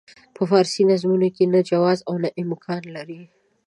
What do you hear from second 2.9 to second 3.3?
لري.